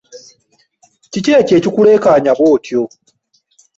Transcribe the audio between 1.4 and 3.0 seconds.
ekikuleekanya bw'otyo?